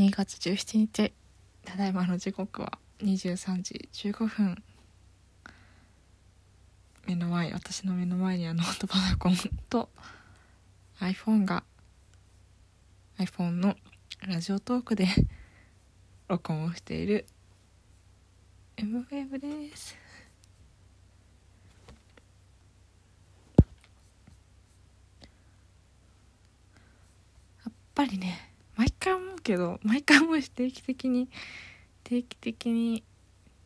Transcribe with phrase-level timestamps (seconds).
[0.00, 1.12] 2月17日
[1.62, 4.62] ただいまの時刻は23時15分。
[7.06, 9.34] 目の前私の目の前にはノートパソコン
[9.68, 9.90] と
[11.00, 11.64] iPhone が
[13.18, 13.76] iPhone の
[14.26, 15.06] ラジオトークで
[16.28, 17.26] 録音をしている
[18.78, 19.98] MWave です。
[27.66, 28.49] やっぱりね
[29.00, 31.28] 回思うけど毎回思うし定期的に
[32.04, 33.02] 定期的に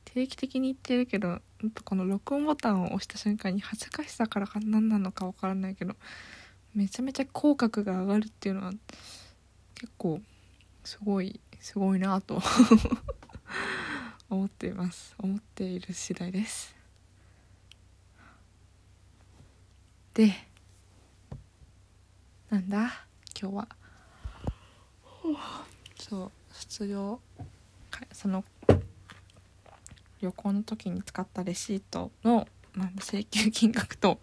[0.04, 1.40] 定期的に言ってるけど
[1.84, 5.95] この録音ボタンを押した瞬間に恥ずかしさからか何なのか分からないけど
[6.74, 8.73] めちゃめちゃ口角が上がるっていうのは
[9.74, 10.20] 結構
[10.84, 12.42] すごいすごいなと
[14.28, 15.14] 思っています。
[15.18, 16.74] 思っている次第です。
[20.12, 20.32] で
[22.51, 23.06] なんだ？
[23.40, 23.84] 今日は？
[25.98, 26.30] そう。
[26.52, 27.20] 卒業
[28.12, 28.45] その
[30.21, 34.21] 旅行の時に使ったレシートのなん請求金額と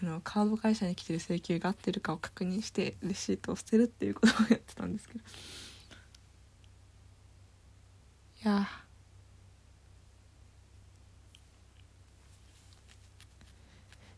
[0.00, 5.20] あのカード会社に来てる請求が合ってるかを確認してレシートを捨てるっていうことをやってたんですけど。
[8.44, 8.68] いや。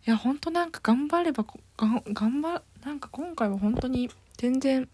[0.06, 4.88] いや本当なんか頑張ればが頑張なんか今回は本当に全然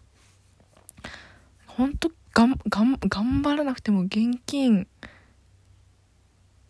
[1.77, 4.87] 本当がんがん頑張らなくても現金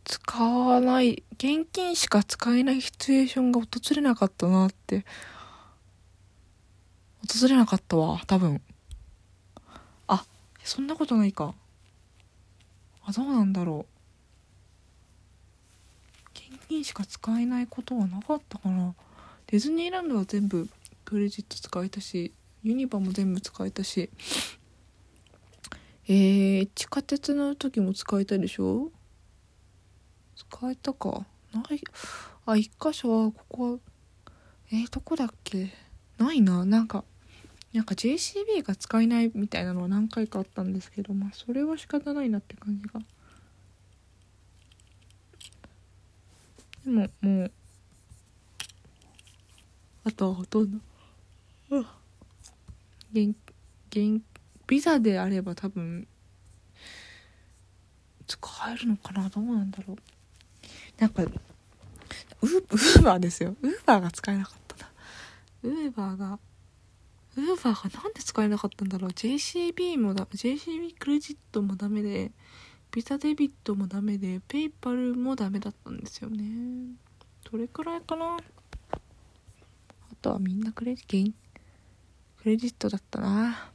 [0.03, 5.05] 使わない現金しか使えないシチュエーションが訪れなかったなって。
[7.27, 8.61] 訪れなかったわ多分。
[10.07, 10.25] あ
[10.63, 11.53] そんなことないか。
[13.03, 13.91] あどうなんだろう。
[16.33, 18.95] 現金しか使えないことはなかったかな。
[19.47, 20.69] ディズニーランドは全部
[21.03, 24.09] クレジット使えたしユニバも全部使えたし。
[26.07, 28.91] えー、地下鉄の時も使えたでしょ？
[30.35, 31.25] 使えたか。
[31.53, 31.81] ない
[32.45, 33.79] あ一箇所はここは
[34.71, 35.73] えー、どこだっけ？
[36.17, 36.63] ないな。
[36.65, 37.03] なんか
[37.73, 43.01] なんか JCB が使えないみたいなのは何回かあったんですけどまあそれは仕方ないなって感じが。
[46.85, 47.51] でももう
[50.03, 50.77] あとはほとんど。
[53.11, 53.35] 現
[53.89, 54.21] 現
[54.67, 56.07] ビザであれば多分
[58.27, 58.39] 使
[58.71, 59.29] えるのかな？
[59.29, 59.97] どうなんだろう？
[60.99, 63.55] なんかウーバーですよ。
[63.61, 64.91] ウーバーが使えなかったな。
[65.63, 66.39] ウーバーが
[67.37, 72.31] ウーバーがなんで使えなかったんだろう？JCB もだ JCB クレジットもダメで
[72.91, 76.95] ビザデビットもダメでペイパルもダメだったんですよね。
[77.51, 78.37] どれくらいかな？
[78.91, 78.97] あ
[80.21, 83.71] とはみんなクレジクレジットだったな。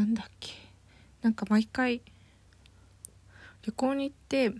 [0.00, 0.52] なんだっけ？
[1.20, 2.00] なんか毎回
[3.62, 4.58] 旅行に行って旅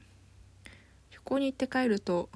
[1.24, 2.28] 行に行って帰ると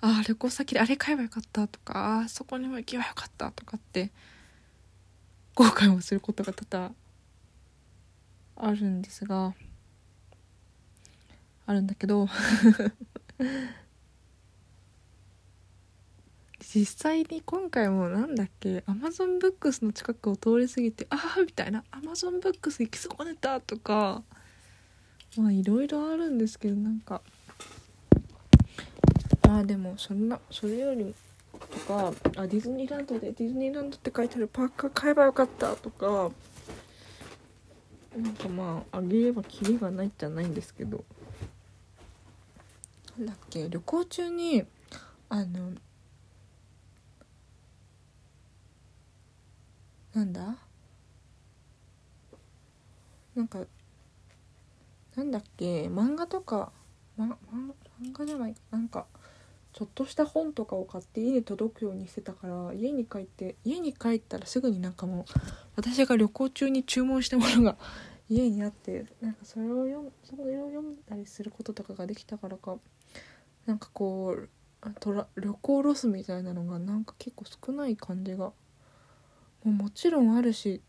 [0.00, 4.12] ああ旅行先であれ買えばよかったとかああそこにも行けばよかったとかって
[5.56, 6.94] 後悔をすることが多々
[8.54, 9.54] あるんですが
[11.66, 12.28] あるんだけど
[16.60, 21.84] 実際に今回もなんだっけアマゾンブックスの近くを通り過ぎてああみたいな。
[21.90, 24.22] アマゾンブックス行き損ねたとか
[25.36, 27.22] まあいろいろあるんですけどなんか。
[29.46, 31.14] まあでもそんなそれより
[31.52, 36.30] とかあディズニーランドでディズニーランドって書いてあるパーカー買えばよかったとか
[38.14, 41.04] なんかまああげればキリがないじゃないんですけど。
[43.16, 44.64] なんだっけ旅行中に
[45.28, 45.72] あの
[50.18, 50.56] なんだ？
[53.36, 53.60] なんか
[55.14, 55.84] なんだっけ？
[55.86, 56.72] 漫画とか、
[57.16, 57.38] ま、
[58.02, 58.54] 漫画じゃない？
[58.72, 59.06] なんか
[59.72, 65.24] ちょっとした本とかを買って家に届くようにしてたから家に帰って家に帰ったらすぐになんかもう
[65.76, 67.76] 私が旅行中に注文したものが
[68.28, 72.76] 家にあってなんかそれを読それを読んだりすることとかができたからか
[73.66, 74.48] なんかこう
[74.98, 78.52] トラ旅行ロスみたいなのがなんか結構少ない感じが
[79.64, 80.80] もうもちろんあるし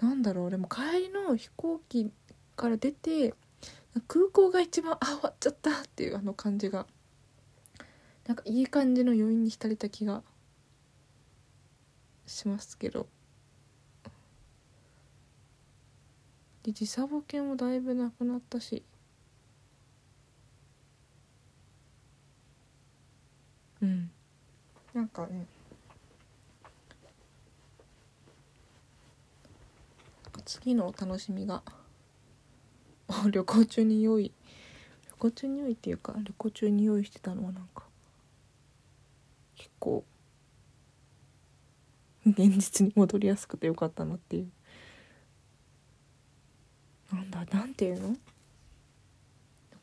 [0.00, 2.10] なんだろうでも帰りの飛行機
[2.56, 3.34] から出て
[4.08, 6.86] 空港が一番あ終わっちゃったっていうあの感じが
[8.26, 10.22] なんかいい感じの余韻に浸れた気が
[12.26, 13.06] しますけど。
[16.62, 18.82] で時差ボケもだいぶなくなったし。
[23.82, 24.10] うん。
[24.94, 25.46] なんかね。
[30.44, 31.62] 次の楽しみが
[33.30, 34.32] 旅行中に用意
[35.06, 37.84] 旅行中に用意っていうか旅行中に用意してたのはなんか
[39.56, 40.04] 結構
[42.26, 44.50] 現実に戻りやすくてよかったなっていう。
[47.12, 48.08] なんだなんていうの？
[48.10, 48.18] 旅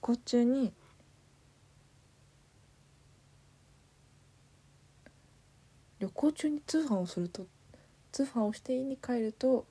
[0.02, 0.74] 行中に
[6.00, 7.46] 旅行中に通販をすると
[8.12, 9.66] 通販をして家に帰ると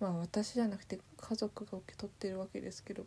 [0.00, 3.04] まあ私じゃなくて家族が受け取ってるわけですけど。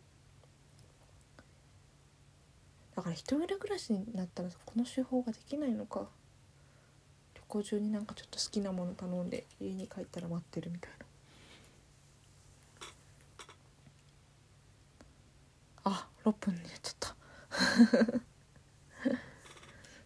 [2.96, 6.08] だから一人暮らしになったらこの手法ができないのか。
[7.34, 11.06] 旅行中になんかちょっと好きなもの頼んで家に帰ったら待ってるみたいな。
[15.84, 17.16] あ6分になっちゃった。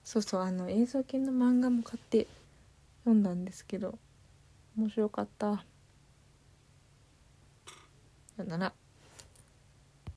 [0.04, 2.26] そうそうあの映像系の漫画も買って
[3.04, 3.98] 読んだんですけど
[4.76, 5.64] 面白かった。
[8.38, 8.87] さよなら。